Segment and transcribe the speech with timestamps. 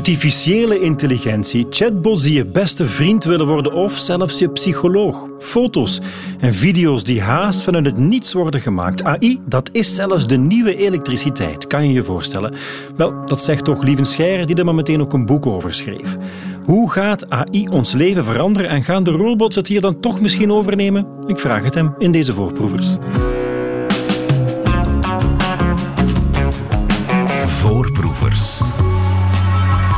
[0.00, 5.28] Artificiële intelligentie, chatbots die je beste vriend willen worden of zelfs je psycholoog.
[5.38, 6.00] Foto's
[6.38, 9.04] en video's die haast vanuit het niets worden gemaakt.
[9.04, 12.54] AI, dat is zelfs de nieuwe elektriciteit, kan je je voorstellen.
[12.96, 16.16] Wel, dat zegt toch Lieven Scheire, die er maar meteen ook een boek over schreef.
[16.64, 20.52] Hoe gaat AI ons leven veranderen en gaan de robots het hier dan toch misschien
[20.52, 21.06] overnemen?
[21.26, 22.96] Ik vraag het hem in deze voorproevers.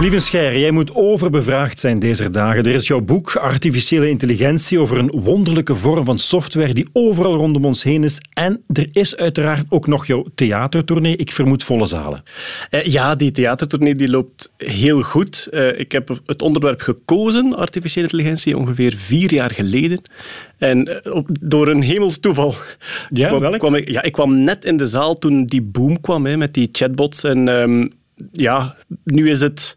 [0.02, 2.64] Lieve Scheire, jij moet overbevraagd zijn deze dagen.
[2.64, 7.64] Er is jouw boek Artificiële Intelligentie over een wonderlijke vorm van software die overal rondom
[7.64, 8.20] ons heen is.
[8.32, 11.16] En er is uiteraard ook nog jouw theatertournee.
[11.16, 12.22] Ik vermoed volle zalen.
[12.70, 15.46] Eh, ja, die theatertournee die loopt heel goed.
[15.50, 20.02] Eh, ik heb het onderwerp gekozen, artificiële intelligentie, ongeveer vier jaar geleden.
[20.58, 22.54] En eh, door een hemels toeval
[23.08, 26.26] ja, kwam, kwam, ik, ja, ik kwam net in de zaal toen die boom kwam
[26.26, 27.24] hè, met die chatbots.
[27.24, 27.86] En ehm,
[28.32, 29.76] ja, nu is het,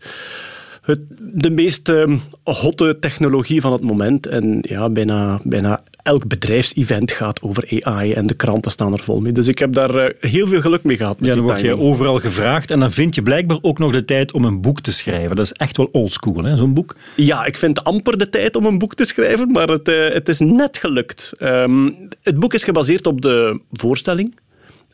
[0.81, 4.27] het de meest uh, hotte technologie van het moment.
[4.27, 9.19] En ja, bijna, bijna elk bedrijfsevent gaat over AI en de kranten staan er vol
[9.19, 9.31] mee.
[9.31, 11.17] Dus ik heb daar uh, heel veel geluk mee gehad.
[11.19, 14.31] Ja, dan word je overal gevraagd en dan vind je blijkbaar ook nog de tijd
[14.31, 15.35] om een boek te schrijven.
[15.35, 16.95] Dat is echt wel oldschool, zo'n boek.
[17.15, 20.29] Ja, ik vind amper de tijd om een boek te schrijven, maar het, uh, het
[20.29, 21.33] is net gelukt.
[21.39, 24.35] Um, het boek is gebaseerd op de voorstelling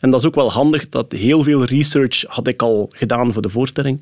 [0.01, 3.41] en dat is ook wel handig, dat heel veel research had ik al gedaan voor
[3.41, 4.01] de voorstelling.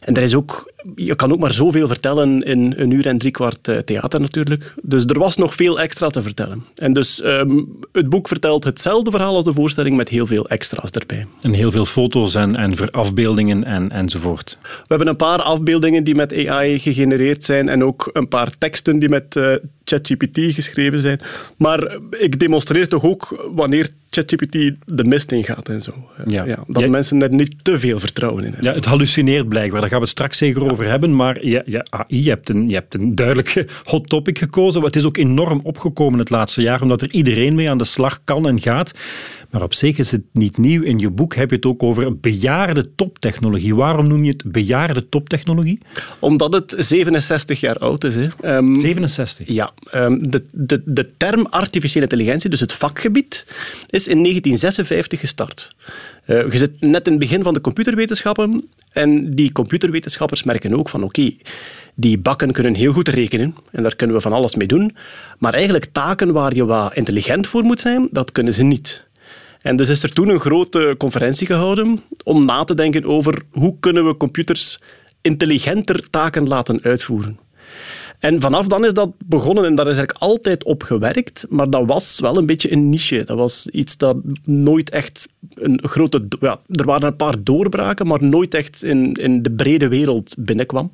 [0.00, 3.30] En er is ook, je kan ook maar zoveel vertellen in een uur en drie
[3.30, 4.74] kwart eh, theater natuurlijk.
[4.82, 6.64] Dus er was nog veel extra te vertellen.
[6.74, 10.90] En dus um, het boek vertelt hetzelfde verhaal als de voorstelling met heel veel extra's
[10.90, 11.26] erbij.
[11.42, 14.58] En heel veel foto's en, en afbeeldingen en, enzovoort.
[14.62, 18.98] We hebben een paar afbeeldingen die met AI gegenereerd zijn en ook een paar teksten
[18.98, 21.20] die met uh, ChatGPT geschreven zijn.
[21.56, 24.52] Maar ik demonstreer toch ook wanneer ChatGPT
[24.84, 25.92] de mist ingaat en zo.
[26.26, 26.44] Ja.
[26.44, 28.70] ja dat mensen er niet te veel vertrouwen in hebben.
[28.70, 29.80] Ja, het hallucineert blijkbaar.
[29.80, 31.16] Daar gaan we het straks zeker over hebben.
[31.16, 34.80] Maar ja, ja, AI, je hebt, een, je hebt een duidelijke hot topic gekozen.
[34.80, 37.84] Maar het is ook enorm opgekomen het laatste jaar, omdat er iedereen mee aan de
[37.84, 38.92] slag kan en gaat.
[39.56, 40.82] Maar op zich is het niet nieuw.
[40.82, 43.74] In je boek heb je het ook over bejaarde toptechnologie.
[43.74, 45.78] Waarom noem je het bejaarde toptechnologie?
[46.18, 48.14] Omdat het 67 jaar oud is.
[48.14, 48.22] Hè.
[48.22, 49.48] Um, ehm, 67?
[49.48, 49.72] Ja.
[49.94, 53.46] Um, de, de, de term artificiële intelligentie, dus het vakgebied,
[53.90, 55.74] is in 1956 gestart.
[56.26, 60.88] Uh, je zit net in het begin van de computerwetenschappen en die computerwetenschappers merken ook
[60.88, 61.30] van oké,
[61.94, 64.96] die bakken kunnen heel goed rekenen en daar kunnen we van alles mee doen,
[65.38, 69.05] maar eigenlijk taken waar je wat intelligent voor moet zijn, dat kunnen ze niet.
[69.66, 73.76] En dus is er toen een grote conferentie gehouden om na te denken over hoe
[73.80, 74.78] kunnen we computers
[75.20, 77.38] intelligenter taken laten uitvoeren.
[78.18, 81.86] En vanaf dan is dat begonnen en daar is eigenlijk altijd op gewerkt, maar dat
[81.86, 83.24] was wel een beetje een niche.
[83.24, 86.28] Dat was iets dat nooit echt een grote...
[86.40, 90.92] Ja, er waren een paar doorbraken, maar nooit echt in, in de brede wereld binnenkwam.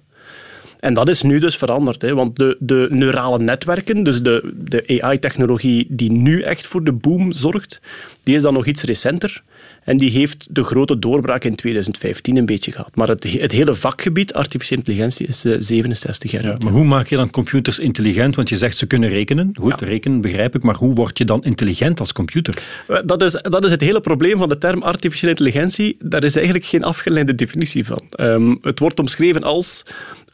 [0.82, 5.00] En dat is nu dus veranderd, hè, want de, de neurale netwerken, dus de, de
[5.02, 7.80] AI-technologie die nu echt voor de boom zorgt,
[8.22, 9.42] die is dan nog iets recenter.
[9.84, 12.96] En die heeft de grote doorbraak in 2015 een beetje gehad.
[12.96, 16.62] Maar het, het hele vakgebied, artificiële intelligentie, is 67 jaar oud.
[16.62, 18.36] maar hoe maak je dan computers intelligent?
[18.36, 19.50] Want je zegt ze kunnen rekenen.
[19.60, 20.62] Goed, rekenen begrijp ik.
[20.62, 22.62] Maar hoe word je dan intelligent als computer?
[22.86, 25.96] Eh, dat is, dat is het hele probleem van de term artificiële intelligentie.
[25.98, 28.02] Daar is eigenlijk geen afgeleide definitie van.
[28.20, 29.84] Um, het wordt omschreven als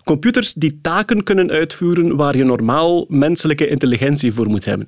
[0.09, 4.87] computers die taken kunnen uitvoeren waar je normaal menselijke intelligentie voor moet hebben.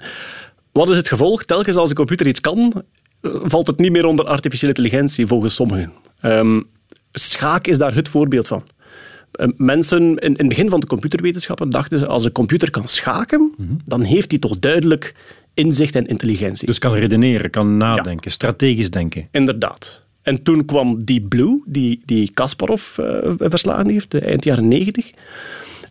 [0.72, 1.44] Wat is het gevolg?
[1.44, 2.82] Telkens als een computer iets kan,
[3.20, 5.92] eh, valt het niet meer onder artificiële intelligentie, volgens sommigen.
[6.22, 6.66] Um,
[7.12, 8.62] schaak is daar het voorbeeld van.
[9.41, 12.88] Uh, mensen in, in, het begin van de computerwetenschappen dachten ze, als een computer kan
[12.88, 13.72] schaken, mhm.
[13.84, 15.14] dan heeft hij toch duidelijk
[15.54, 16.66] inzicht en intelligentie.
[16.66, 19.28] Dus kan redeneren, kan nadenken, strategisch denken.
[19.30, 20.03] Inderdaad.
[20.22, 23.06] En toen kwam Deep Blue, die, die Kasparov uh,
[23.38, 25.10] verslagen heeft, eind jaren 90.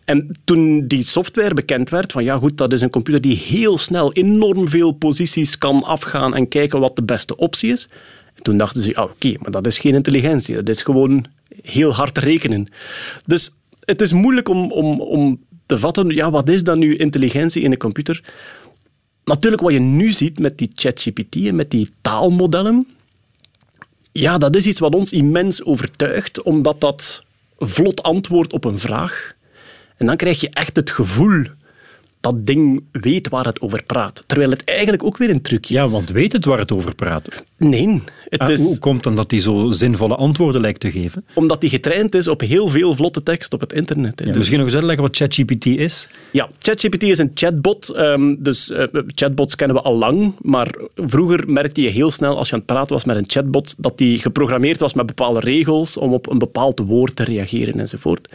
[0.04, 3.78] En toen die software bekend werd, van ja goed, dat is een computer die heel
[3.78, 7.88] snel enorm veel posities kan afgaan en kijken wat de beste optie is.
[8.34, 11.24] En toen dachten ze, oké, maar dat is geen intelligentie, dat is gewoon
[11.62, 12.68] heel hard rekenen.
[13.26, 17.62] Dus het is moeilijk om, om, om te vatten, ja, wat is dan nu intelligentie
[17.62, 18.22] in een computer?
[19.24, 22.86] Natuurlijk, wat je nu ziet met die ChatGPT en met die taalmodellen,
[24.12, 27.24] ja, dat is iets wat ons immens overtuigt, omdat dat
[27.58, 29.34] vlot antwoordt op een vraag.
[29.96, 31.44] En dan krijg je echt het gevoel
[32.20, 34.22] dat ding weet waar het over praat.
[34.26, 37.42] Terwijl het eigenlijk ook weer een trucje Ja, want weet het waar het over praat?
[37.56, 41.24] Nee, het Ah, is Hoe komt dan dat hij zo zinvolle antwoorden lijkt te geven?
[41.34, 44.18] omdat hij getraind is op heel veel vlotte tekst op het internet.
[44.18, 46.08] Ja, Dus- misschien nog eens uitleggen wat ChatGPT is.
[46.32, 47.88] Ja, ChatGPT is een chatbot.
[47.88, 50.32] ehm, dus eh, chatbots kennen we al lang.
[50.40, 53.74] Maar vroeger merkte je heel snel, als je aan het praten was met een chatbot,
[53.78, 58.28] dat die geprogrammeerd was met bepaalde regels om op een bepaald woord te reageren enzovoort.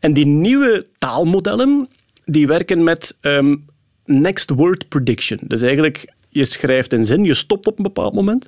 [0.00, 1.88] En die nieuwe taalmodellen,
[2.32, 3.56] die werken met ehm,
[4.04, 5.38] next word prediction.
[5.42, 8.46] Dus eigenlijk, je schrijft een zin, je stopt op een bepaald moment.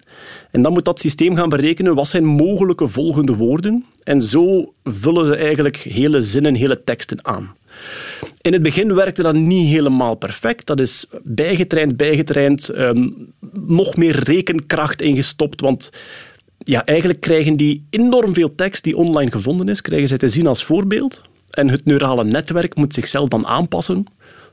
[0.50, 3.84] En dan moet dat systeem gaan berekenen wat zijn mogelijke volgende woorden.
[4.02, 7.56] En zo vullen ze eigenlijk hele zinnen, hele teksten aan.
[8.40, 10.66] In het begin werkte dat niet helemaal perfect.
[10.66, 13.08] Dat is bijgetraind, bijgetraind, ehm,
[13.66, 15.60] nog meer rekenkracht ingestopt.
[15.60, 15.90] Want
[16.58, 20.46] ja, eigenlijk krijgen die enorm veel tekst die online gevonden is, krijgen zij te zien
[20.46, 21.22] als voorbeeld.
[21.54, 24.04] En het neurale netwerk moet zichzelf dan aanpassen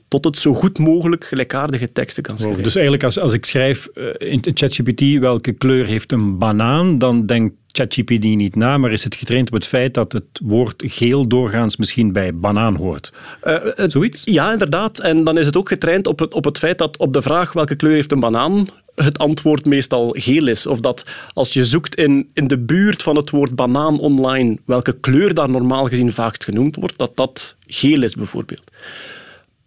[0.08, 2.64] tot het zo goed mogelijk gelijkaardige teksten kan schrijven.
[2.64, 7.26] Dus eigenlijk als, als ik schrijf eh, in ChatGPT welke kleur heeft een banaan, dan
[7.26, 11.28] denkt ChatGPT niet na, maar is het getraind op het feit dat het woord geel
[11.28, 13.12] doorgaans misschien bij banaan hoort.
[13.42, 14.22] Eh, het- Zoiets?
[14.26, 15.00] Ja, inderdaad.
[15.00, 17.54] En dan is het ook getraind op het, op het feit dat op de vraag
[17.54, 20.68] welke kleur heeft een banaan, het antwoord meestal geel is.
[20.68, 25.00] Of dat als je zoekt in, in de buurt van het woord banaan online, welke
[25.00, 28.72] kleur daar normaal gezien vaakst genoemd wordt, dat dat geel is bijvoorbeeld.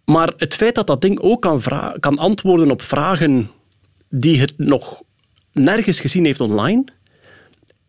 [0.05, 1.61] Maar het feit dat dat ding ook kan,
[1.99, 3.49] kan antwoorden op vragen
[4.09, 5.01] die het nog
[5.51, 6.83] nergens gezien heeft online,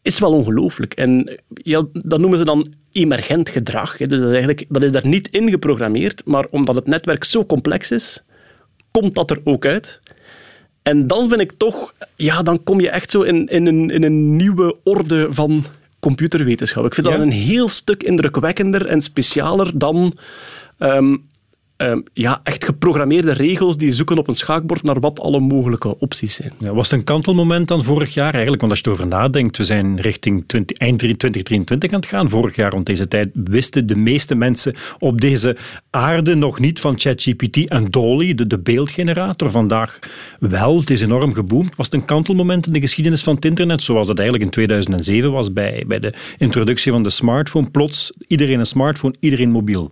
[0.02, 0.94] is wel ongelooflijk.
[0.94, 3.96] En ja, dat noemen ze dan emergent gedrag.
[3.96, 7.90] Dus dat eigenlijk, dat is daar niet in geprogrammeerd, maar omdat het netwerk zo complex
[7.90, 8.22] is,
[8.90, 10.00] komt dat er ook uit.
[10.86, 14.02] En dan vind ik toch, ja, dan kom je echt zo in, in, een, in
[14.02, 15.64] een nieuwe orde van
[16.00, 16.84] computerwetenschap.
[16.84, 17.12] Ik vind Ja.
[17.12, 20.12] dat een heel stuk indrukwekkender en specialer dan
[20.78, 21.16] ehm,
[21.76, 26.34] ehm, ja, echt geprogrammeerde regels die zoeken op een schaakbord naar wat alle mogelijke opties
[26.34, 26.52] zijn.
[26.58, 28.60] Ja, was het een kantelmoment dan vorig jaar eigenlijk?
[28.60, 32.30] Want als je erover nadenkt, we zijn richting 20, eind 2023 aan het gaan.
[32.30, 35.56] Vorig jaar rond deze tijd wisten de meeste mensen op deze
[35.90, 39.50] aarde nog niet van ChatGPT en Dolly, de, de beeldgenerator.
[39.50, 39.98] Vandaag
[40.38, 41.76] wel, het is enorm geboomd.
[41.76, 45.32] Was het een kantelmoment in de geschiedenis van het internet, zoals dat eigenlijk in 2007
[45.32, 47.70] was bij, bij de introductie van de smartphone?
[47.70, 49.90] Plots, iedereen een smartphone, iedereen mobiel.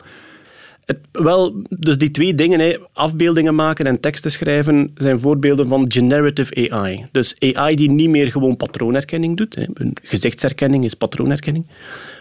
[1.13, 6.71] Wel, dus die twee dingen, hè, afbeeldingen maken en teksten schrijven, zijn voorbeelden van generative
[6.71, 7.07] AI.
[7.13, 9.55] Dus AI die niet meer gewoon patroonherkenning doet.
[9.55, 9.65] Hè.
[10.03, 11.67] Gezichtsherkenning is patroonherkenning.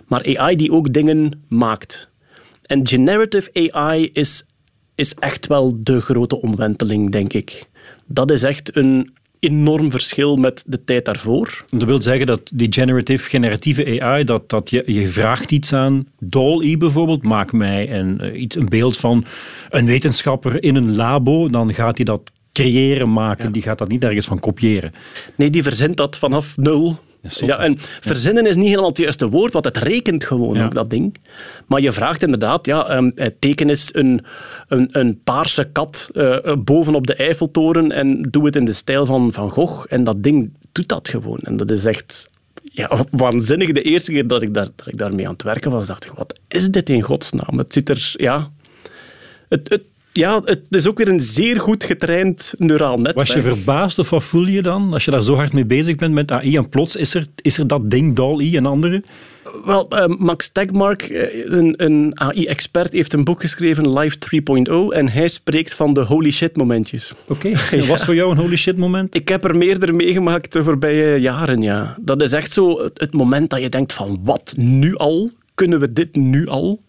[0.07, 2.10] Maar AI die ook dingen maakt.
[2.65, 4.45] En generative AI is,
[4.95, 7.69] is echt wel de grote omwenteling, denk ik.
[8.06, 9.13] Dat is echt een
[9.44, 11.66] enorm verschil met de tijd daarvoor.
[11.69, 16.07] Dat wil zeggen dat die generative, generatieve AI, dat, dat je, je vraagt iets aan
[16.19, 19.25] DALL-E bijvoorbeeld, maak mij een, eh, iets, een beeld van
[19.69, 24.04] een wetenschapper in een labo, dan gaat hij dat creëren, maken, die gaat dat niet
[24.04, 24.94] ergens van kopiëren.
[25.36, 27.00] Nee, die verzint dat vanaf nul.
[27.24, 30.66] Ja, en verzinnen is niet helemaal het juiste woord, want het rekent gewoon Ja.
[30.66, 31.16] ook, dat ding.
[31.68, 34.25] Maar je vraagt inderdaad, ja, het teken is een,
[34.68, 39.06] een, een paarse kat eh, eh, bovenop de Eiffeltoren en doe het in de stijl
[39.06, 39.86] van Van Gogh.
[39.90, 41.40] En dat ding doet dat gewoon.
[41.42, 42.30] En dat is echt
[42.64, 43.72] ja, waanzinnig.
[43.72, 46.12] De eerste keer dat ik, daar, dat ik daarmee aan het werken was, dacht ik,
[46.12, 47.58] wat is dit in godsnaam?
[47.58, 48.52] Het zit er, ja...
[49.50, 53.18] Het, het, ja, het is ook weer een zeer goed getraind neuraal netwerk.
[53.18, 55.95] Was je verbaasd of wat voel je dan als je daar zo hard mee bezig
[55.95, 59.04] bent met AI en plots is er, is er dat ding DALL-E en andere?
[59.65, 65.10] Wel, eh, Max Tegmark, eh, een, een AI-expert, heeft een boek geschreven, Live 3.0, en
[65.10, 67.13] hij spreekt van de holy shit momentjes.
[67.27, 67.51] Oké,
[67.88, 69.15] was voor jou een holy shit moment?
[69.15, 71.98] Ik heb er meerdere meegemaakt de voorbije jaren, ja.
[72.01, 75.31] Dat is echt zo het, het moment dat je denkt van, wat, nu al?
[75.54, 76.80] Kunnen we dit nu al?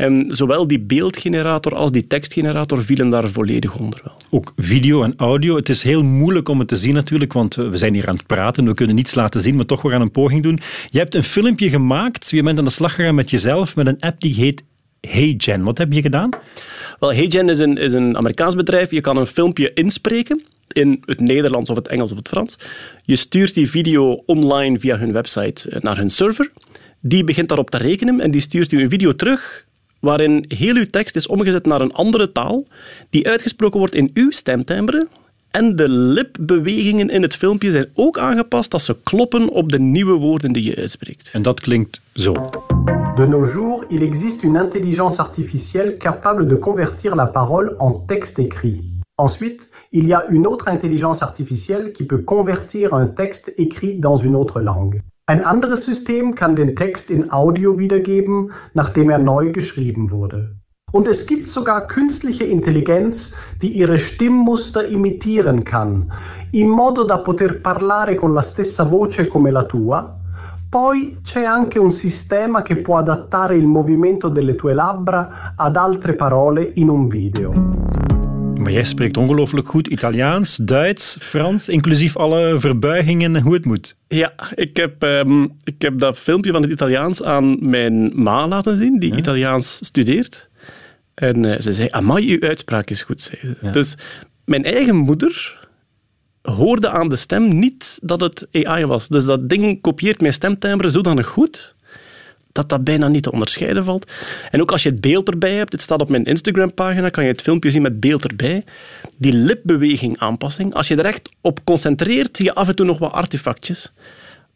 [0.00, 4.16] En zowel die beeldgenerator als die tekstgenerator vielen daar volledig onder wel.
[4.30, 5.56] Ook video en audio.
[5.56, 8.26] Het is heel moeilijk om het te zien natuurlijk, want we zijn hier aan het
[8.26, 8.64] praten.
[8.64, 10.60] We kunnen niets laten zien, maar toch we gaan een poging doen.
[10.90, 12.30] Je hebt een filmpje gemaakt.
[12.30, 14.62] Je bent aan de slag gegaan met jezelf met een app die heet
[15.00, 15.62] HeyGen.
[15.62, 16.30] Wat heb je gedaan?
[16.98, 18.90] Wel, HeyGen is een, is een Amerikaans bedrijf.
[18.90, 22.58] Je kan een filmpje inspreken in het Nederlands of het Engels of het Frans.
[23.04, 26.52] Je stuurt die video online via hun website eh, naar hun server.
[27.00, 29.68] Die begint daarop te rekenen en die stuurt u een video terug
[30.00, 32.64] waarin heel uw tekst is omgezet naar een andere taal
[33.10, 35.08] die uitgesproken wordt in uw stemtimbre.
[35.50, 40.12] En de lipbewegingen in het filmpje zijn ook aangepast dat ze kloppen op de nieuwe
[40.12, 41.30] woorden die je uitspreekt.
[41.32, 42.32] En dat klinkt zo.
[43.14, 48.42] De nos jours, il existe une intelligence artificielle capable de convertir la parole en texte
[48.42, 48.80] écrit.
[49.14, 54.16] Ensuite, il y a une autre intelligence artificielle qui peut convertir un texte écrit dans
[54.16, 55.02] une autre langue.
[55.30, 60.56] Ein anderes System kann den Text in Audio wiedergeben, nachdem er neu geschrieben wurde.
[60.90, 66.10] Und es gibt sogar künstliche intelligenz die ihre Stimmmuster imitieren kann,
[66.50, 70.18] in modo da poter parlare con la stessa voce come la tua.
[70.68, 76.14] Poi c'è anche un sistema che può adattare il movimento delle tue labbra ad altre
[76.14, 77.89] parole in un video.
[78.70, 83.96] Maar jij spreekt ongelooflijk goed Italiaans, Duits, Frans, inclusief alle verbuigingen en hoe het moet.
[84.08, 88.76] Ja, ik heb, ehm, ik heb dat filmpje van het Italiaans aan mijn ma laten
[88.76, 90.48] zien, die Italiaans studeert.
[91.14, 93.30] En uh, ze zei, amai, uw uitspraak is goed.
[93.72, 93.94] Dus
[94.44, 95.66] mijn eigen moeder
[96.42, 99.08] hoorde aan de stem niet dat het AI was.
[99.08, 101.74] Dus dat ding kopieert mijn stemtimbre zodanig goed
[102.52, 104.12] dat dat bijna niet te onderscheiden valt.
[104.50, 107.30] En ook als je het beeld erbij hebt, het staat op mijn Instagram-pagina, kan je
[107.30, 108.64] het filmpje zien met beeld erbij.
[109.16, 112.98] Die lipbeweging aanpassing, als je er echt op concentreert, zie je af en toe nog
[112.98, 113.92] wat artefactjes.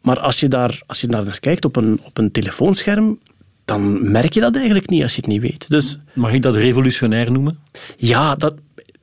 [0.01, 3.19] Maar als je daar, als je daar naar kijkt op een, op een telefoonscherm,
[3.65, 5.69] dan merk je dat eigenlijk niet als je het niet weet.
[5.69, 7.59] Dus, Mag ik dat revolutionair noemen?
[7.97, 8.53] Ja, dat,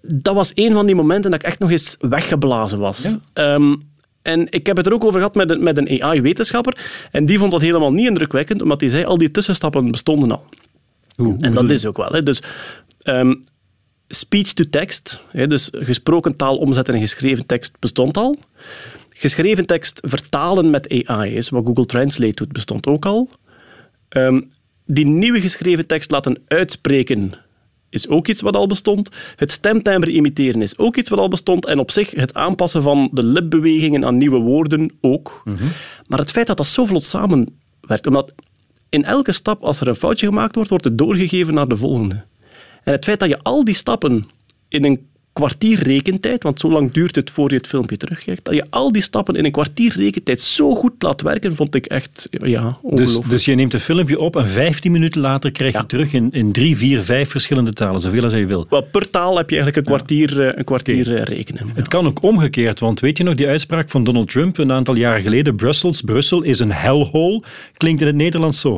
[0.03, 3.17] dat was een van die momenten dat ik echt nog eens weggeblazen was.
[3.33, 3.75] Ehm,
[4.23, 6.76] en ik heb het er ook over gehad met een, met een AI-wetenschapper.
[7.11, 10.45] En die vond dat helemaal niet indrukwekkend, omdat hij zei al die tussenstappen bestonden al.
[11.38, 12.12] En dat is ook wel.
[12.12, 12.23] Hè.
[12.23, 12.43] Dus
[13.02, 13.35] ehm,
[14.09, 18.38] speech-to-text, dus gesproken taal omzetten in geschreven tekst, bestond al.
[19.09, 23.31] Geschreven tekst vertalen met AI, is wat Google Translate doet, bestond ook al.
[24.09, 24.41] Ehm,
[24.87, 27.33] die nieuwe geschreven tekst laten uitspreken
[27.93, 29.09] is ook iets wat al bestond.
[29.37, 31.67] Het stemtimbre imiteren is ook iets wat al bestond.
[31.67, 35.43] En op zich het aanpassen van de lipbewegingen aan nieuwe woorden ook.
[36.07, 38.33] Maar het feit dat dat zo vlot samenwerkt, omdat
[38.89, 42.25] in elke stap, als er een foutje gemaakt wordt, wordt het doorgegeven naar de volgende.
[42.85, 44.27] En het feit dat je al die stappen
[44.69, 48.55] in een kwartier rekentijd, want zo lang duurt het voor je het filmpje terugkijkt, dat
[48.55, 52.27] je al die stappen in een kwartier rekentijd zo goed laat werken, vond ik echt
[52.31, 53.29] ja, Dus, ongelooflijk.
[53.31, 55.85] dus je neemt een filmpje op en 15 minuten later krijg je Ja.
[55.85, 58.67] terug in, in drie, vier, vijf verschillende talen, zoveel als je wil.
[58.71, 61.71] Wel, per taal heb je eigenlijk een kwartier, eh, een kwartier eh, rekenen.
[61.75, 64.95] Het kan ook omgekeerd, want weet je nog die uitspraak van Donald Trump een aantal
[64.97, 65.57] jaren geleden?
[65.57, 67.43] Brussels, Brussel is een hellhole.
[67.77, 68.77] Klinkt in het Nederlands zo.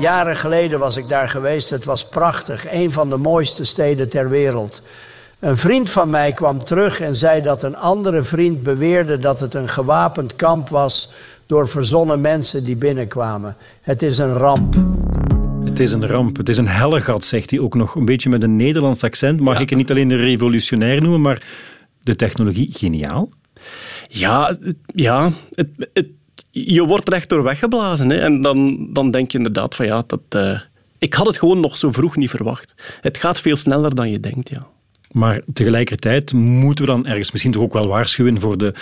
[0.00, 1.70] Jaren geleden was ik daar geweest.
[1.70, 2.66] Het was prachtig.
[2.72, 4.82] Een van de mooiste steden ter wereld.
[5.38, 9.54] Een vriend van mij kwam terug en zei dat een andere vriend beweerde dat het
[9.54, 11.12] een gewapend kamp was
[11.46, 13.56] door verzonnen mensen die binnenkwamen.
[13.80, 14.74] Het is een ramp.
[15.64, 18.42] Het is een ramp, het is een hellegat, zegt hij ook nog een beetje met
[18.42, 19.40] een Nederlands accent.
[19.40, 21.42] Mag ik het niet alleen revolutionair noemen, maar
[22.02, 23.30] de technologie geniaal?
[24.08, 26.06] Ja, ja het, het,
[26.50, 28.10] je wordt er echt door weggeblazen.
[28.10, 28.18] Hè?
[28.18, 30.60] En dan, dan denk je inderdaad van ja, dat, eh,
[30.98, 32.74] ik had het gewoon nog zo vroeg niet verwacht.
[33.00, 34.66] Het gaat veel sneller dan je denkt, ja.
[35.14, 38.74] Maar tegelijkertijd moeten we dan ergens misschien toch ook wel waarschuwen voor de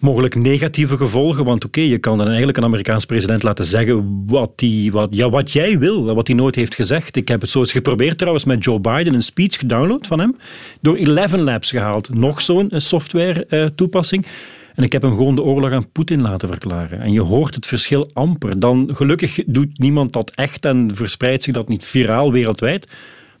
[0.00, 1.44] mogelijk negatieve gevolgen.
[1.44, 5.30] Want oké, je kan dan eigenlijk een Amerikaans president laten zeggen wat, die, wat, ja,
[5.30, 7.16] wat jij wil, wat hij nooit heeft gezegd.
[7.16, 10.36] Ik heb het zo eens geprobeerd trouwens met Joe Biden, een speech gedownload van hem,
[10.80, 12.14] door Eleven Labs gehaald.
[12.14, 14.26] Nog zo'n software-toepassing.
[14.74, 17.00] En ik heb hem gewoon de oorlog aan Poetin laten verklaren.
[17.00, 18.60] En je hoort het verschil amper.
[18.60, 22.86] Dan, gelukkig doet niemand dat echt en verspreidt zich dat niet viraal wereldwijd.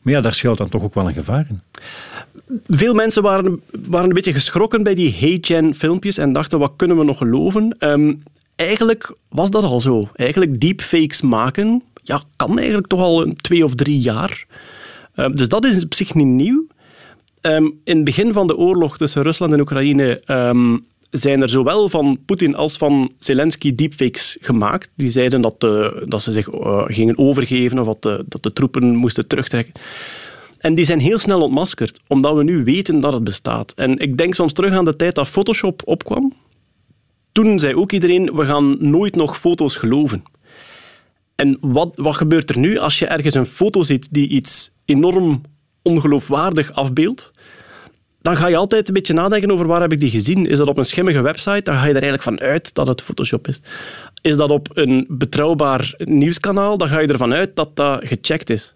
[0.06, 1.60] Maar ja, daar schuilt dan toch ook wel een gevaar in.
[2.66, 6.98] Veel mensen waren, waren een beetje geschrokken bij die hey-gen filmpjes en dachten, wat kunnen
[6.98, 7.76] we nog geloven?
[7.78, 8.14] Ehm,
[8.56, 10.08] eigenlijk was dat al zo.
[10.14, 14.46] Eigenlijk deepfakes maken, ja, kan eigenlijk toch al een twee of drie jaar.
[15.14, 16.66] Ehm, dus dat is op zich niet nieuw.
[17.40, 20.22] Ehm, in het begin van de oorlog tussen Rusland en Oekraïne
[21.10, 24.90] zijn er zowel van Poetin als van Zelensky deepfakes gemaakt.
[24.94, 28.94] Die zeiden dat, de, dat ze zich eh, gingen overgeven of dat dat de troepen
[28.94, 29.72] moesten terugtrekken.
[30.66, 33.72] En die zijn heel snel ontmaskerd, omdat we nu weten dat het bestaat.
[33.72, 36.32] En ik denk soms terug aan de tijd dat Photoshop opkwam.
[37.32, 40.22] Toen zei ook iedereen, we gaan nooit nog foto's geloven.
[41.34, 45.40] En wat, wat gebeurt er nu als je ergens een foto ziet die iets enorm
[45.82, 47.32] ongeloofwaardig afbeeldt?
[48.22, 50.46] Dan ga je altijd een beetje nadenken over waar heb ik die gezien.
[50.46, 51.62] Is dat op een schimmige website?
[51.62, 53.60] Dan ga je er eigenlijk van uit dat het Photoshop is.
[54.20, 56.78] Is dat op een betrouwbaar nieuwskanaal?
[56.78, 58.74] Dan ga je ervan uit dat dat gecheckt is.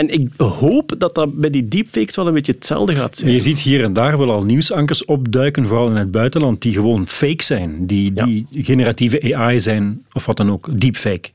[0.00, 3.32] En ik hoop dat dat bij die deepfakes wel een beetje hetzelfde gaat zijn.
[3.32, 7.06] Je ziet hier en daar wel al nieuwsankers opduiken, vooral in het buitenland, die gewoon
[7.06, 7.86] fake zijn.
[7.86, 11.30] Die, die generatieve AI zijn, of wat dan ook, deepfake.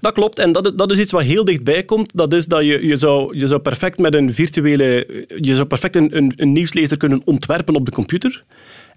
[0.00, 2.10] Dat klopt, en dat, dat is iets wat heel dichtbij komt.
[2.14, 5.06] Dat is dat je, je, zou, je zou perfect met een virtuele...
[5.40, 8.44] Je zou perfect een, een, een nieuwslezer kunnen ontwerpen op de computer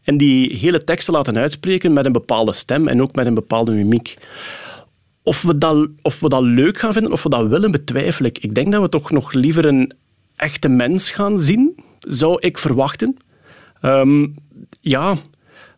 [0.03, 3.71] en die hele teksten laten uitspreken met een bepaalde stem en ook met een bepaalde
[3.71, 4.17] mimiek.
[5.23, 8.37] Of we, dat, of we dat leuk gaan vinden, of we dat willen, betwijfel ik.
[8.37, 9.91] Ik denk dat we toch nog liever een
[10.35, 13.17] echte mens gaan zien, zou ik verwachten.
[13.81, 14.27] Ehm,
[14.81, 15.17] ja,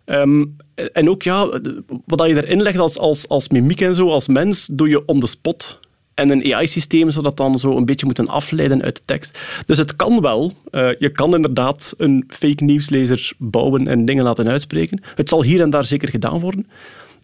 [0.06, 0.46] Ehm,
[0.94, 1.60] en ook ja,
[2.06, 5.20] wat je erin legt als, als, als mimiek en zo, als mens, doe je on
[5.20, 5.82] the spot.
[6.14, 9.40] en een AI-systeem zodat dan zo een beetje moeten afleiden uit de tekst.
[9.66, 10.54] Dus het kan wel.
[10.72, 15.02] Uh, je kan inderdaad een fake nieuwslezer bouwen en dingen laten uitspreken.
[15.16, 16.68] Het zal hier en daar zeker gedaan worden.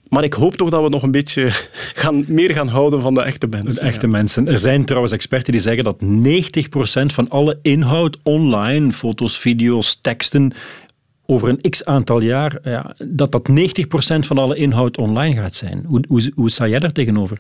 [0.10, 1.50] Maar ik hoop toch dat we nog een beetje
[2.02, 3.76] gaan, meer gaan houden van de echte mensen.
[3.76, 4.48] De echte mensen.
[4.48, 6.04] Er zijn trouwens experten die zeggen dat
[7.12, 10.54] 90% van alle inhoud online, foto's, video's, teksten,
[11.26, 13.54] over een x aantal jaar, ja, dat dat 90%
[14.20, 15.84] van alle inhoud online gaat zijn.
[15.88, 17.38] Hoe, hoe, hoe sta jij daar tegenover?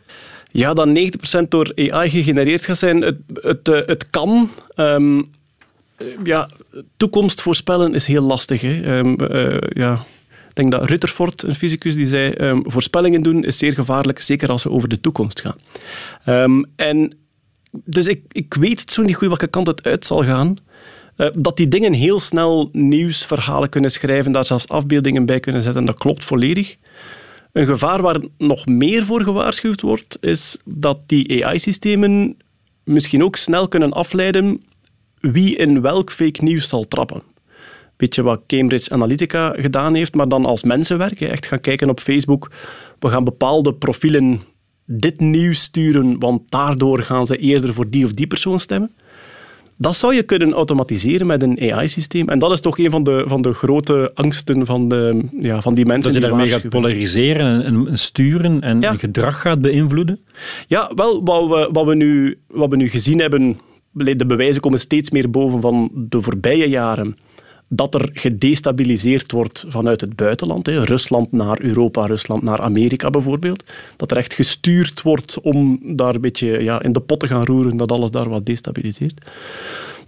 [0.52, 4.50] Ja, dat 90% door AI gegenereerd gaat zijn, het, het, eh, het kan.
[4.76, 5.26] Um,
[6.24, 6.50] ja,
[6.98, 8.62] toekomst voorspellen is heel lastig.
[8.62, 8.98] Hè.
[8.98, 10.06] Um, uh, ja
[10.56, 14.62] denk dat Rutherford, een fysicus, die zei um, voorspellingen doen is zeer gevaarlijk, zeker als
[14.62, 15.58] ze over de toekomst gaan.
[16.26, 17.18] Um, en
[17.72, 20.56] dus ik, ik weet zo niet goed welke kant het uit zal gaan.
[21.18, 25.86] Uh, dat die dingen heel snel nieuwsverhalen kunnen schrijven, daar zelfs afbeeldingen bij kunnen zetten,
[25.86, 26.76] dat klopt volledig.
[27.52, 32.38] Een gevaar waar nog meer voor gewaarschuwd wordt, is dat die AI-systemen
[32.84, 34.62] misschien ook snel kunnen afleiden
[35.20, 37.22] wie in welk fake nieuws zal trappen
[38.00, 41.22] beetje wat Cambridge Analytica gedaan heeft, maar dan als mensenwerk.
[41.22, 42.52] Echt gaan kijken op Facebook.
[43.00, 44.40] We gaan bepaalde profielen
[44.86, 48.92] dit nieuws sturen, want daardoor gaan ze eerder voor die of die persoon stemmen.
[49.78, 52.30] Dat zou je kunnen automatiseren met een AI-systeem.
[52.30, 55.74] En dat is toch een van de, van de grote angsten van, de, ja, van
[55.74, 56.14] die mensen.
[56.14, 60.20] Dat je daarmee gaat polariseren en, sturen en gedrag gaat beïnvloeden?
[60.68, 63.58] Ja, wel, wat we, wat we, nu, wat we nu gezien hebben,
[63.92, 67.16] de bewijzen komen steeds meer boven van de voorbije jaren
[67.70, 70.66] dat er gedestabiliseerd wordt vanuit het buitenland.
[70.66, 70.84] Hè.
[70.84, 73.64] Rusland naar Europa, Rusland naar Amerika bijvoorbeeld.
[73.96, 77.46] Dat er echt gestuurd wordt om daar een beetje ja, in de pot te gaan
[77.46, 79.22] roeren, dat alles daar wat destabiliseert.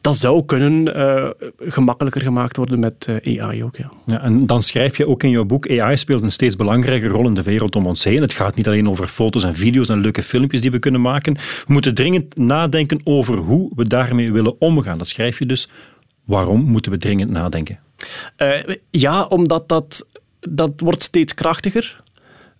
[0.01, 3.77] Dat zou kunnen uh, gemakkelijker gemaakt worden met eh, AI ook.
[3.77, 3.91] Ja.
[4.05, 4.21] ja.
[4.21, 7.33] en dan schrijf je ook in jouw boek, AI speelt een steeds belangrijke rol in
[7.33, 8.21] de wereld om ons heen.
[8.21, 11.33] Het gaat niet alleen over foto's en video's en leuke filmpjes die we kunnen maken.
[11.33, 14.97] We moeten dringend nadenken over hoe we daarmee willen omgaan.
[14.97, 15.67] Dat schrijf je dus
[16.23, 17.79] Waarom moeten we dringend nadenken?
[18.37, 20.07] Uh, ja, omdat dat,
[20.39, 22.03] dat wordt steeds krachtiger.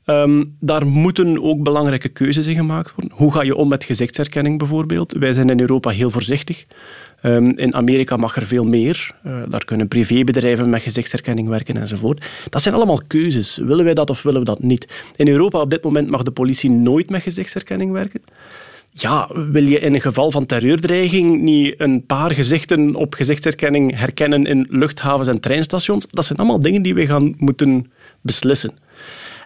[0.05, 3.17] Um, daar moeten ook belangrijke keuzes in gemaakt worden.
[3.17, 5.11] Hoe ga je om met gezichtsherkenning bijvoorbeeld?
[5.11, 6.65] Wij zijn in Europa heel voorzichtig.
[7.23, 9.15] Um, in Amerika mag er veel meer.
[9.25, 12.25] Uh, daar kunnen privébedrijven met gezichtsherkenning werken enzovoort.
[12.49, 13.57] Dat zijn allemaal keuzes.
[13.57, 14.87] Willen wij dat of willen we dat niet?
[15.15, 18.21] In Europa op dit moment mag de politie nooit met gezichtsherkenning werken
[18.91, 24.45] ja, wil je in een geval van terreurdreiging niet een paar gezichten op gezichtsherkenning herkennen
[24.45, 26.07] in luchthavens en treinstations?
[26.09, 28.73] Dat zijn allemaal dingen die we gaan moeten beslissen.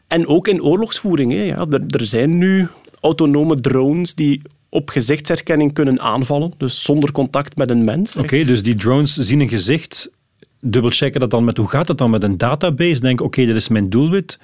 [0.07, 1.31] En ook in oorlogsvoering.
[1.31, 2.67] Hè, ja, er, er zijn nu
[2.99, 8.15] autonome drones die op gezichtsherkenning kunnen aanvallen, dus zonder contact met een mens.
[8.15, 10.11] Oké, dus die drones zien een gezicht,
[10.59, 13.01] dubbelchecken dat dan met, hoe gaat het dan met een database?
[13.01, 14.39] Denk, oké, dit is mijn doelwit.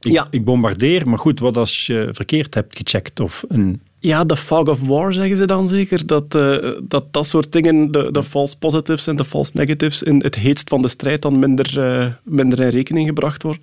[0.00, 0.26] Ik, ja.
[0.30, 4.68] ik bombardeer, maar goed, wat als je verkeerd hebt gecheckt of een ja, de fog
[4.68, 6.06] of war zeggen ze dan zeker.
[6.06, 10.22] Dat uh, dat, dat soort dingen, de, de false positives en de false negatives, in
[10.22, 13.62] het heetst van de strijd dan minder, uh, minder in rekening gebracht worden.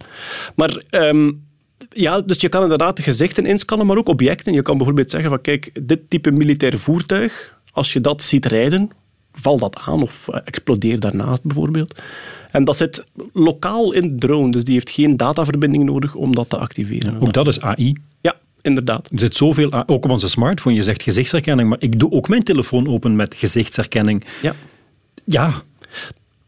[0.55, 1.47] Maar um,
[1.89, 4.53] ja, dus je kan inderdaad gezichten inscannen, maar ook objecten.
[4.53, 8.89] Je kan bijvoorbeeld zeggen van kijk, dit type militair voertuig, als je dat ziet rijden,
[9.33, 12.01] val dat aan of uh, explodeer daarnaast bijvoorbeeld.
[12.51, 16.49] En dat zit lokaal in de drone, dus die heeft geen dataverbinding nodig om dat
[16.49, 17.21] te activeren.
[17.21, 17.95] Ook dat is AI?
[18.21, 19.11] Ja, inderdaad.
[19.11, 22.43] Er zit zoveel, ook op onze smartphone, je zegt gezichtsherkenning, maar ik doe ook mijn
[22.43, 24.25] telefoon open met gezichtsherkenning.
[24.41, 24.55] Ja.
[25.25, 25.53] Ja.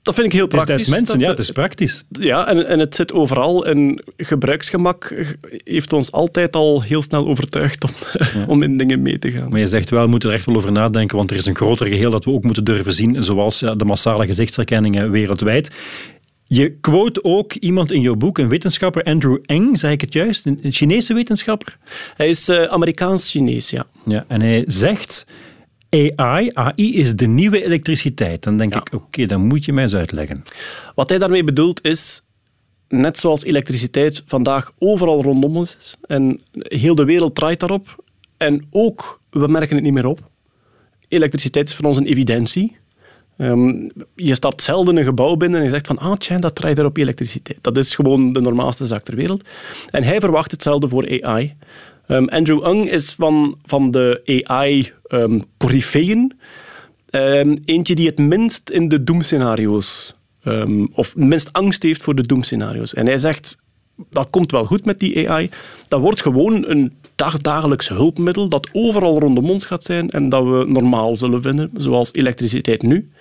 [0.01, 0.77] Dat vind ik heel praktisch.
[0.77, 2.03] Het is mensen, ja, het is praktisch.
[2.09, 3.65] Ja, en, en het zit overal.
[3.65, 5.15] En gebruiksgemak
[5.63, 7.91] heeft ons altijd al heel snel overtuigd om,
[8.51, 9.49] om in dingen mee te gaan.
[9.49, 11.55] Maar je zegt wel, we moeten er echt wel over nadenken, want er is een
[11.55, 15.71] groter geheel dat we ook moeten durven zien, zoals de massale gezichtsherkenningen wereldwijd.
[16.53, 20.45] Je quote ook iemand in jouw boek, een wetenschapper, Andrew Eng, zei ik het juist?
[20.45, 21.77] Een Chinese wetenschapper?
[22.15, 23.85] Hij is uh, Amerikaans-Chinees, ja.
[24.05, 24.25] ja.
[24.27, 25.27] En hij zegt,
[25.89, 28.43] AI, AI is de nieuwe elektriciteit.
[28.43, 30.43] Dan denk ik, oké, dan moet je mij eens uitleggen.
[30.95, 32.21] Wat hij daarmee bedoelt is,
[32.87, 38.03] net zoals elektriciteit vandaag overal rondom ons is, en heel de wereld draait daarop,
[38.37, 40.29] en ook, we merken het niet meer op,
[41.07, 42.77] elektriciteit is voor ons een evidentie.
[43.41, 46.77] Um, je stapt zelden een gebouw binnen en je zegt van ah, tja, dat draait
[46.77, 47.57] er op elektriciteit.
[47.61, 49.43] Dat is gewoon de normaalste zaak ter wereld.
[49.89, 51.55] En hij verwacht hetzelfde voor AI.
[52.07, 56.33] Ehm, Andrew Ng is van, van de AI-corifeeën
[57.11, 60.15] um, eentje die het minst in de doemscenario's,
[60.93, 62.93] of minst angst heeft voor de doemscenario's.
[62.93, 63.57] En hij zegt,
[64.09, 65.49] dat komt wel goed met die AI.
[65.87, 70.65] Dat wordt gewoon een dagdagelijks hulpmiddel dat overal rondom ons gaat zijn en dat we
[70.67, 73.11] normaal zullen vinden, zoals elektriciteit nu.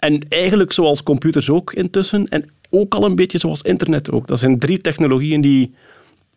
[0.00, 2.28] En eigenlijk zoals computers ook intussen.
[2.28, 4.26] En ook al een beetje zoals internet ook.
[4.26, 5.74] Dat zijn drie technologieën die,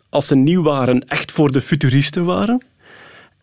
[0.10, 2.62] als ze nieuw waren, echt voor de futuristen waren.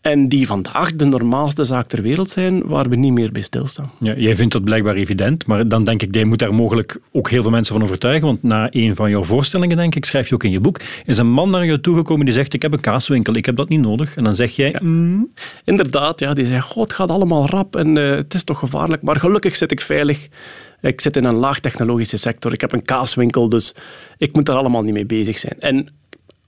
[0.01, 3.91] En die vandaag de normaalste zaak ter wereld zijn, waar we niet meer bij stilstaan.
[4.01, 7.31] Ja, jij vindt dat blijkbaar evident, maar dan denk ik, jij moet daar mogelijk ook
[7.31, 10.35] heel veel mensen van overtuigen, want na een van jouw voorstellingen, denk ik, schrijf je
[10.35, 12.81] ook in je boek, is een man naar jou toegekomen die zegt, ik heb een
[12.81, 14.17] kaaswinkel, ik heb dat niet nodig.
[14.17, 14.77] En dan zeg jij...
[14.83, 15.33] Mm.
[15.65, 19.03] Inderdaad, ja, die zegt, god, het gaat allemaal rap en uh, het is toch gevaarlijk,
[19.03, 20.29] maar gelukkig zit ik veilig.
[20.81, 23.75] Ik zit in een laagtechnologische sector, ik heb een kaaswinkel, dus
[24.19, 25.55] ik moet daar allemaal niet mee bezig zijn.
[25.59, 25.89] En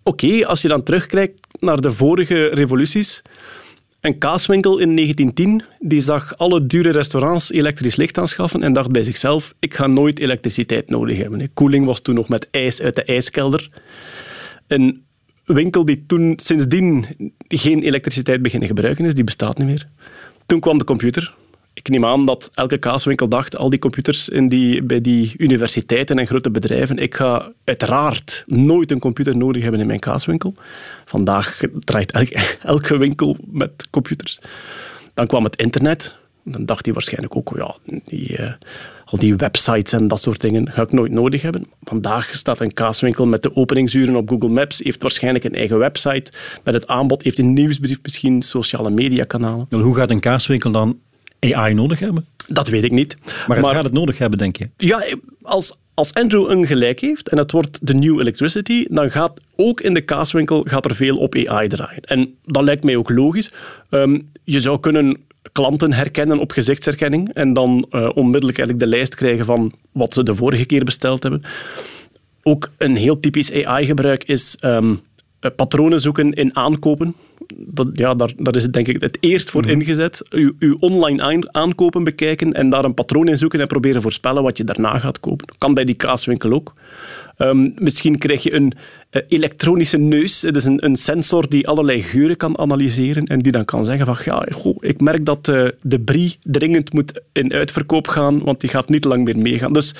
[0.03, 3.23] oké, als je dan terugkijkt naar de vorige revoluties,
[4.01, 9.03] een kaaswinkel in 1910 die zag alle dure restaurants elektrisch licht aanschaffen en dacht bij
[9.03, 11.53] zichzelf, ik ga nooit elektriciteit nodig hebben.
[11.55, 13.69] Koeling was toen nog met ijs uit de ijskelder.
[14.67, 15.05] Een
[15.45, 17.07] winkel die toen sindsdien
[17.49, 19.87] geen elektriciteit beginnen gebruiken is, die bestaat niet meer.
[20.47, 21.35] Toen kwam de computer
[21.83, 26.19] ik neem aan dat elke kaaswinkel dacht, al die computers in die, bij die universiteiten
[26.19, 30.55] en grote bedrijven, ik ga uiteraard nooit een computer nodig hebben in mijn kaaswinkel.
[31.05, 32.13] Vandaag draait
[32.63, 34.39] elke winkel met computers.
[35.15, 36.17] Dan kwam het internet.
[36.45, 38.53] Dan dacht hij waarschijnlijk ook, ja, die, uh,
[39.05, 41.67] al die websites en dat soort dingen ga ik nooit nodig hebben.
[41.83, 46.33] Vandaag staat een kaaswinkel met de openingsuren op Google Maps, heeft waarschijnlijk een eigen website
[46.65, 49.67] met het aanbod, heeft een nieuwsbrief misschien, sociale mediakanalen.
[49.71, 50.99] Hoe gaat een kaaswinkel dan
[51.51, 52.27] AI nodig hebben?
[52.47, 53.17] Dat weet ik niet.
[53.47, 54.69] Maar, maar gaat het nodig hebben, denk je?
[54.77, 55.05] Ja,
[55.43, 59.81] als, als Andrew een gelijk heeft en het wordt de new electricity, dan gaat ook
[59.81, 62.03] in de kaaswinkel gaat er veel op AI draaien.
[62.03, 63.51] En dat lijkt mij ook logisch.
[63.91, 65.17] Ehm, je zou kunnen
[65.53, 70.23] klanten herkennen op gezichtsherkenning en dan uh, onmiddellijk eigenlijk de lijst krijgen van wat ze
[70.23, 71.43] de vorige keer besteld hebben.
[72.43, 75.01] Ook een heel typisch AI-gebruik is um,
[75.51, 77.15] patronen zoeken in aankopen
[77.57, 79.71] dat, ja, daar, daar is het denk ik het eerst voor mhm.
[79.71, 80.23] ingezet.
[80.31, 84.57] U, uw online aankopen bekijken en daar een patroon in zoeken en proberen voorspellen wat
[84.57, 85.49] je daarna gaat kopen.
[85.59, 86.73] Kan bij die kaaswinkel ook.
[87.37, 88.73] Ehm, misschien krijg je een
[89.11, 93.65] uh, elektronische neus, dus een, een, sensor die allerlei geuren kan analyseren en die dan
[93.65, 98.09] kan zeggen van ja, goh, ik merk dat uh, de brie dringend moet in uitverkoop
[98.09, 99.73] gaan, want die gaat niet lang meer meegaan.
[99.73, 99.95] Dus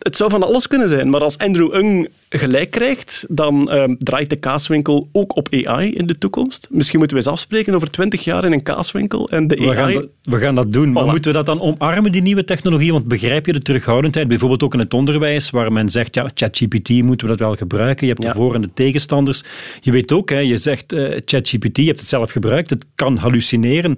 [0.00, 4.30] het zou van alles kunnen zijn, maar als Andrew Ung gelijk krijgt, dan uh, draait
[4.30, 6.68] de kaaswinkel ook op AI in de toekomst.
[6.70, 9.94] Misschien moeten we eens afspreken over twintig jaar in een kaaswinkel en de we AI...
[9.94, 12.92] Gaan we gaan dat doen, maar moeten we dat dan omarmen, die nieuwe technologie?
[12.92, 16.88] Want begrijp je de terughoudendheid, bijvoorbeeld ook in het onderwijs, waar men zegt, ja, ChatGPT
[17.02, 18.06] moeten we dat wel gebruiken.
[18.06, 19.42] Je hebt de voor- en de tegenstanders.
[19.80, 23.16] Je weet ook, hè, je zegt uh, ChatGPT, je hebt het zelf gebruikt, het kan
[23.16, 23.94] hallucineren.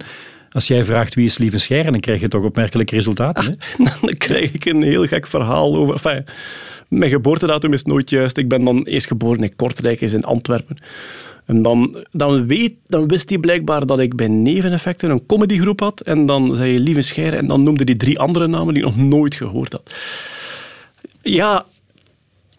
[0.53, 3.45] Als jij vraagt wie is Lieve Scher, dan krijg je toch opmerkelijke resultaten.
[3.45, 3.83] Hè?
[4.01, 5.93] dan krijg ik een heel gek verhaal over...
[5.93, 6.25] Enfin,
[6.87, 8.37] mijn geboortedatum is nooit juist.
[8.37, 10.77] Ik ben dan eerst geboren in Kortrijk, is in Antwerpen.
[11.45, 16.01] En dan, dan, weet, dan wist hij blijkbaar dat ik bij Neveneffecten een comedygroep had.
[16.01, 18.95] En dan zei je Lieve Scher en dan noemde hij drie andere namen die ik
[18.95, 19.95] nog nooit gehoord had.
[21.21, 21.65] Ja,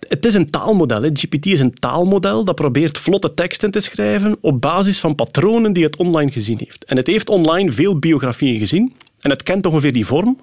[0.09, 1.03] het is een taalmodel.
[1.03, 1.11] Hè.
[1.12, 5.85] GPT is een taalmodel dat probeert vlotte teksten te schrijven op basis van patronen die
[5.85, 6.85] het online gezien heeft.
[6.85, 10.38] En het heeft online veel biografieën gezien en het kent ongeveer die vorm.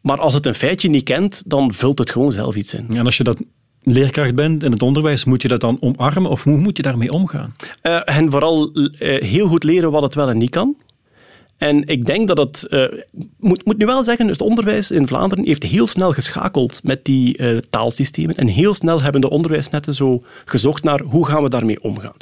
[0.00, 2.86] Maar als het een feitje niet kent, dan vult het gewoon zelf iets in.
[2.90, 3.42] En als je dat
[3.82, 7.10] leerkracht bent in het onderwijs, moet je dat dan omarmen of hoe moet je daarmee
[7.10, 7.54] omgaan?
[7.82, 8.90] Uh, en vooral uh,
[9.22, 10.76] heel goed leren wat het wel en niet kan.
[11.60, 12.84] En ik denk dat het, uh,
[13.38, 17.38] moet, moet nu wel zeggen, het onderwijs in Vlaanderen heeft heel snel geschakeld met die
[17.38, 18.36] uh, taalsystemen.
[18.36, 22.16] En heel snel hebben de onderwijsnetten zo gezocht naar hoe gaan we daarmee omgaan.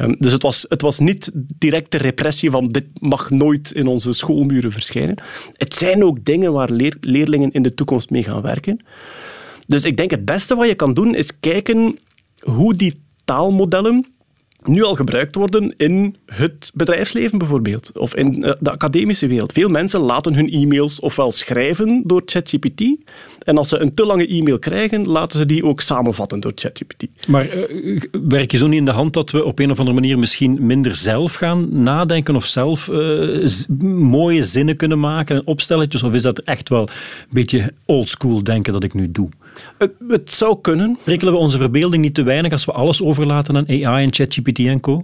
[0.00, 3.86] Um, dus het was, het was niet direct de repressie van dit mag nooit in
[3.86, 5.16] onze schoolmuren verschijnen.
[5.52, 8.80] Het zijn ook dingen waar leer, leerlingen in de toekomst mee gaan werken.
[9.66, 11.98] Dus ik denk het beste wat je kan doen is kijken
[12.40, 14.15] hoe die taalmodellen
[14.68, 19.52] nu al gebruikt worden in het bedrijfsleven bijvoorbeeld, of in eh, de academische wereld.
[19.52, 22.96] Veel mensen laten hun e-mails ofwel schrijven door ChatGPT,
[23.46, 27.06] en als ze een te lange e-mail krijgen, laten ze die ook samenvatten door ChatGPT.
[27.28, 30.00] Maar uh, werk je zo niet in de hand dat we op een of andere
[30.00, 33.48] manier misschien minder zelf gaan nadenken of zelf uh,
[33.98, 36.88] mooie zinnen kunnen maken en opstelletjes, of is dat echt wel een
[37.30, 39.28] beetje oldschool denken dat ik nu doe?
[39.78, 40.98] Het, het zou kunnen.
[41.04, 44.58] Prikkelen we onze verbeelding niet te weinig als we alles overlaten aan AI en ChatGPT
[44.58, 45.02] en co?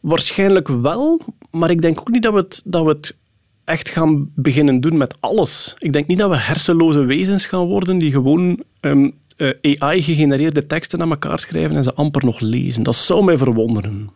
[0.00, 3.16] Waarschijnlijk wel, maar ik denk ook niet dat we het, dat we het
[3.64, 5.74] echt gaan beginnen doen met alles.
[5.78, 11.00] Ik denk niet dat we hersenloze wezens gaan worden die gewoon um, uh, AI-gegenereerde teksten
[11.00, 12.82] aan elkaar schrijven en ze amper nog lezen.
[12.82, 14.10] Dat zou mij verwonderen.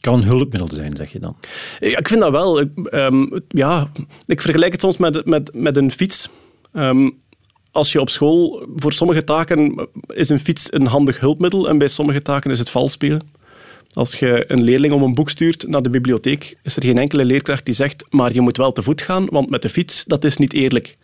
[0.00, 1.36] Kan een hulpmiddel zijn, zeg je dan?
[1.78, 2.60] Ja, ik vind dat wel.
[2.60, 3.90] Ik, um, ja,
[4.26, 6.28] ik vergelijk het soms met, met, met een fiets.
[6.72, 7.16] Um,
[7.70, 11.88] als je op school, voor sommige taken is een fiets een handig hulpmiddel en bij
[11.88, 13.34] sommige taken is het vals spelen.
[13.96, 17.24] Als je een leerling om een boek stuurt naar de bibliotheek, is er geen enkele
[17.24, 20.24] leerkracht die zegt, maar je moet wel te voet gaan, want met de fiets, dat
[20.24, 20.96] is niet eerlijk.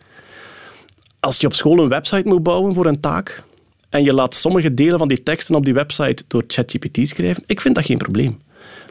[1.19, 3.43] Als je op school een website moet bouwen voor een taak,
[3.89, 7.61] en je laat sommige delen van die teksten op die website door ChatGPT schrijven, ik
[7.61, 8.41] vind dat geen probleem.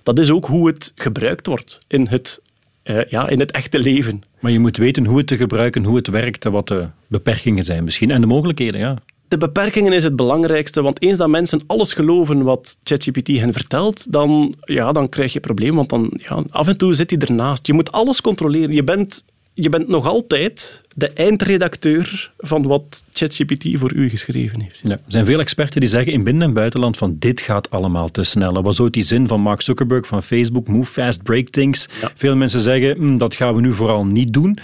[0.02, 2.40] dat is ook hoe het gebruikt wordt in het,
[2.84, 4.22] uh, ja, in het echte leven.
[4.40, 7.64] Maar je moet weten hoe het te gebruiken, hoe het werkt en wat de beperkingen
[7.64, 8.10] zijn misschien.
[8.10, 8.98] En de mogelijkheden, ja.
[9.32, 14.12] De beperkingen is het belangrijkste, want eens dat mensen alles geloven wat ChatGPT hen vertelt,
[14.12, 17.18] dan, ja, dan krijg je een probleem, want dan, ja, af en toe zit hij
[17.18, 17.66] ernaast.
[17.66, 18.74] Je moet alles controleren.
[18.74, 24.80] Je bent je bent nog altijd de eindredacteur van wat ChatGPT voor u geschreven heeft.
[24.82, 28.10] Ja, er zijn veel experten die zeggen in binnen- en buitenland van dit gaat allemaal
[28.10, 28.52] te snel.
[28.52, 31.88] Dat was ook die zin van Mark Zuckerberg van Facebook, move fast, break things.
[32.14, 34.58] Veel mensen zeggen, hm, dat gaan we nu vooral niet doen.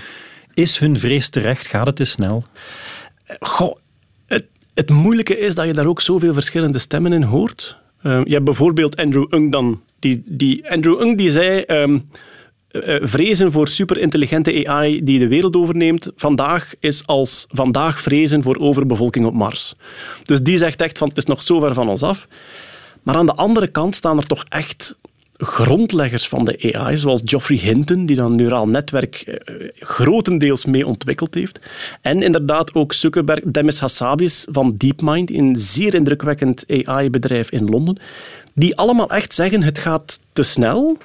[0.54, 1.66] Is hun vrees terecht?
[1.66, 2.44] Gaat het te snel?
[3.40, 3.76] Goh,
[4.79, 7.77] het, moeilijke is dat je daar ook zoveel verschillende stemmen in hoort.
[8.03, 9.81] Uh, je hebt bijvoorbeeld Andrew Ng dan.
[9.99, 11.64] Die, die, Andrew Ng die zei...
[11.67, 12.09] Um,
[12.73, 18.57] uh, vrezen voor superintelligente AI die de wereld overneemt, vandaag is als vandaag vrezen voor
[18.59, 19.75] overbevolking op Mars.
[20.23, 22.29] Dus die zegt echt van het is nog zo ver van ons af.
[23.03, 24.97] Maar aan de andere kant staan er toch echt
[25.38, 31.35] grondleggers van de AI, zoals Geoffrey Hinton, die dan neuraal netwerk uh, grotendeels mee ontwikkeld
[31.35, 31.61] heeft.
[32.01, 37.96] En inderdaad ook Zuckerberg, Demis Hassabis van DeepMind, een zeer indrukwekkend AI-bedrijf in Londen,
[38.55, 40.98] die allemaal echt zeggen het gaat te snel.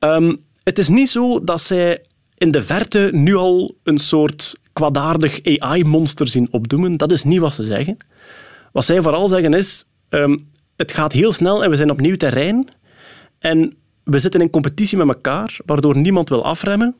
[0.00, 2.02] Um, het is niet zo dat zij
[2.38, 6.96] in de verte nu al een soort kwaadaardig AI-monster zien opdoemen.
[6.96, 7.96] Dat is niet wat ze zeggen.
[8.72, 10.38] Wat zij vooral zeggen is, um,
[10.76, 12.68] het gaat heel snel en we zijn op nieuw terrein.
[13.42, 16.94] En we zitten in competitie met elkaar, waardoor niemand wil afremmen.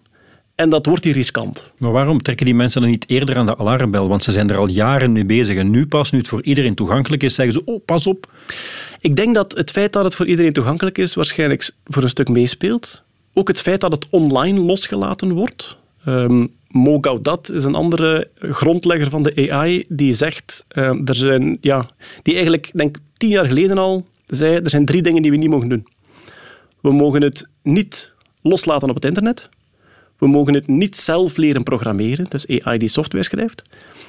[0.55, 1.71] En dat wordt hier riskant.
[1.79, 4.09] Maar waarom trekken die mensen dan niet eerder aan de alarmbel?
[4.09, 5.57] Want ze zijn er al jaren mee bezig.
[5.57, 8.33] En nu pas, nu het voor iedereen toegankelijk is, zeggen ze, oh, pas op.
[9.01, 12.29] Ik denk dat het feit dat het voor iedereen toegankelijk is, waarschijnlijk voor een stuk
[12.29, 13.03] meespeelt.
[13.33, 15.77] Ook het feit dat het online losgelaten wordt.
[16.07, 21.59] Um, Mo Gaudat is een andere grondlegger van de AI die zegt, uh, er zijn,
[21.61, 21.91] ja,
[22.23, 25.51] die eigenlijk, denk tien jaar geleden al zei, er zijn drie dingen die we niet
[25.51, 25.87] mogen doen.
[26.83, 29.49] We mogen het niet loslaten op het internet.
[30.19, 33.63] We mogen het niet zelf leren programmeren, dus AI die software schrijft.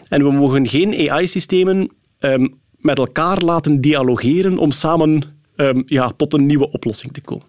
[0.07, 5.23] En we mogen geen AI-systemen um, met elkaar laten dialogeren om samen
[5.55, 7.45] um, ja, tot een nieuwe oplossing te komen.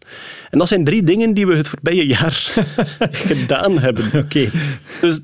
[0.50, 2.66] En dat zijn drie dingen die we het voorbije jaar
[3.28, 4.10] gedaan hebben.
[4.14, 4.50] Oké.
[5.00, 5.20] Dus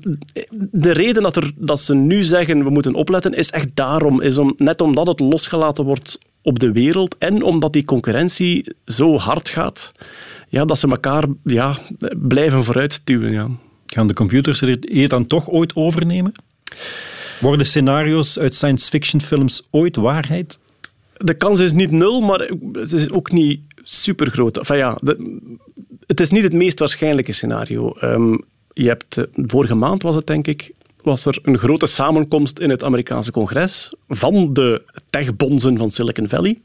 [0.71, 4.21] de reden dat, er, dat ze nu zeggen we moeten opletten, is echt daarom.
[4.21, 9.17] Is om, net omdat het losgelaten wordt op de wereld en omdat die concurrentie zo
[9.17, 9.91] hard gaat,
[10.49, 11.77] ja, dat ze elkaar ja,
[12.15, 13.31] blijven vooruitstuwen.
[13.31, 13.49] Ja.
[13.85, 16.31] Gaan de computers er hier dan toch ooit overnemen?
[17.39, 20.59] Worden scenario's uit science fiction films ooit waarheid?
[21.23, 22.39] de kans is niet nul, maar
[22.71, 24.57] het is ook niet super groot.
[24.57, 24.97] Enfin, ja,
[26.05, 27.93] het is niet het meest waarschijnlijke scenario.
[28.03, 30.71] Um, je hebt, eh, vorige maand was het denk ik,
[31.03, 36.61] was er een grote samenkomst in het Amerikaanse congres van de techbonzen van Silicon Valley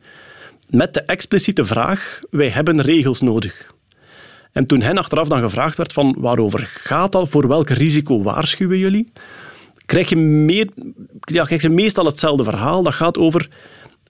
[0.69, 3.75] met de expliciete vraag, wij hebben regels nodig.
[4.53, 8.79] En toen hen achteraf dan gevraagd werd van waarover gaat dat, voor welk risico waarschuwen
[8.79, 9.13] jullie,
[9.87, 10.69] krijg je, meer,
[11.21, 12.83] krijg je meestal hetzelfde verhaal.
[12.83, 13.49] Dat gaat over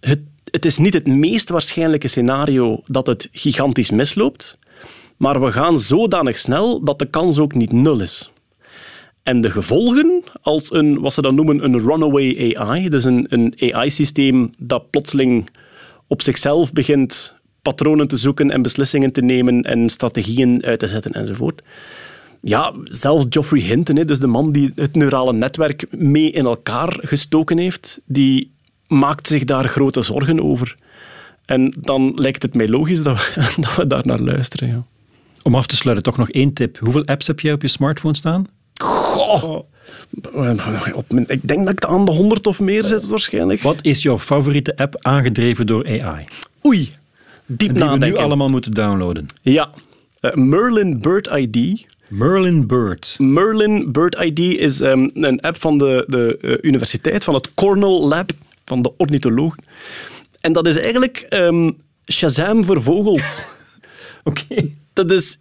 [0.00, 4.56] het het is niet het meest waarschijnlijke scenario dat het gigantisch misloopt,
[5.16, 8.30] maar we gaan zodanig snel dat de kans ook niet nul is.
[9.26, 13.54] En de gevolgen, als een, wat ze dan noemen een runaway AI, dus een, een
[13.72, 15.48] AI-systeem dat plotseling
[16.06, 21.12] op zichzelf begint patronen te zoeken en beslissingen te nemen en strategieën uit te zetten
[21.12, 21.62] enzovoort.
[22.42, 27.58] Ja, zelfs Geoffrey Hinton, dus de man die het neurale netwerk mee in elkaar gestoken
[27.58, 28.52] heeft, die
[28.86, 30.74] maakt zich daar grote zorgen over.
[31.44, 34.68] En dan lijkt het mij logisch dat we, dat we daar naar luisteren.
[34.68, 34.84] Ja.
[35.42, 36.78] Om af te sluiten, toch nog één tip.
[36.78, 38.46] Hoeveel apps heb jij op je smartphone staan?
[39.26, 39.64] Goh.
[41.26, 43.62] ik denk dat ik aan de 100 of meer zit waarschijnlijk.
[43.62, 46.24] Wat is jouw favoriete app aangedreven door AI?
[46.66, 46.90] Oei,
[47.46, 48.08] diep die nadenken.
[48.08, 49.26] we nu allemaal moeten downloaden.
[49.42, 49.70] Ja,
[50.20, 51.86] uh, Merlin Bird ID.
[52.08, 53.16] Merlin Bird.
[53.18, 58.00] Merlin Bird ID is um, een app van de, de uh, universiteit, van het Cornell
[58.00, 58.30] Lab
[58.64, 59.54] van de ornitholoog.
[60.40, 61.76] En dat is eigenlijk um,
[62.12, 63.46] Shazam voor vogels.
[64.24, 64.70] Oké.
[64.92, 65.38] Dat is...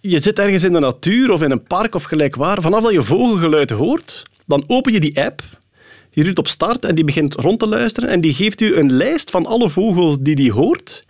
[0.00, 2.62] Je zit ergens in de natuur of in een park of gelijkwaar.
[2.62, 5.42] Vanaf dat je vogelgeluid hoort, dan open je die app.
[6.10, 8.08] Je drukt op start en die begint rond te luisteren.
[8.08, 11.04] En die geeft u een lijst van alle vogels die die hoort.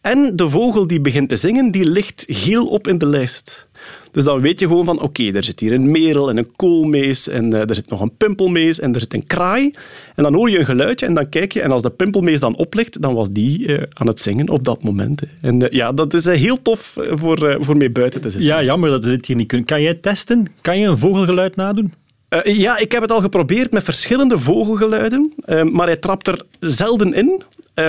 [0.00, 3.66] En de vogel die begint te zingen, die ligt geel op in de lijst.
[4.12, 7.28] Dus dan weet je gewoon van, oké, er zit hier een merel en een koolmees
[7.28, 9.74] en uh, er zit nog een pimpelmees en er zit een kraai.
[10.14, 12.56] En dan hoor je een geluidje en dan kijk je en als de pimpelmees dan
[12.56, 15.20] oplicht, dan was die uh, aan het zingen op dat moment.
[15.20, 15.26] Hè.
[15.40, 18.48] En uh, ja, dat is heel tof voor, voor mee buiten te zitten.
[18.48, 19.66] Ja, jammer dat we dit hier niet kunnen.
[19.66, 20.46] Kan jij testen?
[20.60, 21.92] Kan je een vogelgeluid nadoen?
[22.30, 26.42] Uh, ja, ik heb het al geprobeerd met verschillende vogelgeluiden, uh, maar hij trapt er
[26.60, 27.42] zelden in.
[27.74, 27.88] Uh,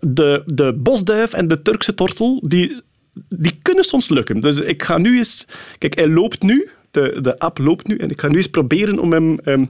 [0.00, 2.82] de, de bosduif en de Turkse tortel die
[3.28, 4.40] die kunnen soms lukken.
[4.40, 5.46] Dus ik ga nu eens...
[5.78, 6.70] Kijk, hij loopt nu.
[6.90, 7.96] De, de app loopt nu.
[7.96, 9.38] En ik ga nu eens proberen om hem...
[9.38, 9.64] ehm,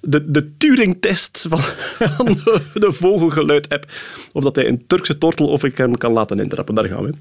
[0.00, 1.60] de, de Turing-test van,
[2.16, 3.92] van de, de vogelgeluid-app.
[4.32, 6.74] Of dat hij een Turkse tortel of ik hem kan laten intrappen.
[6.74, 7.12] Daar gaan we.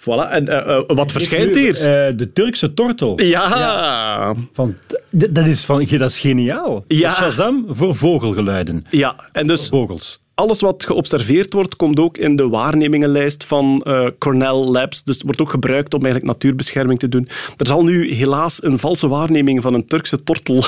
[0.00, 0.30] Voilà.
[0.30, 1.74] En eh, eh, wat verschijnt hier?
[1.74, 3.20] Eh, de Turkse tortel.
[3.22, 4.34] Ja.
[4.52, 4.76] Van,
[5.10, 6.84] dat, is van, dat is geniaal.
[6.88, 7.14] Ja.
[7.14, 8.84] Shazam voor vogelgeluiden.
[8.90, 10.20] Ja, en dus Vogels.
[10.40, 15.04] Alles wat geobserveerd wordt, komt ook in de waarnemingenlijst van eh, Cornell Labs.
[15.04, 17.28] Dus het wordt ook gebruikt om eigenlijk natuurbescherming te doen.
[17.56, 20.64] Er zal nu helaas een valse waarneming van een Turkse tortel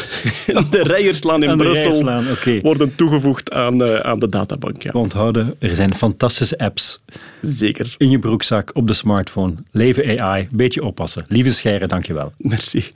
[0.46, 2.04] in de Rijerslaan in Aan Brussel
[2.62, 4.82] worden toegevoegd aan, eh, aan de databank.
[4.82, 4.92] Ja.
[4.92, 7.00] We onthouden, er zijn fantastische apps
[7.40, 7.94] Zeker.
[7.98, 9.54] in je broekzak, op de smartphone.
[9.70, 11.24] Leven AI, beetje oppassen.
[11.28, 12.32] Lieve Scheire, dankjewel.
[12.36, 12.92] Merci.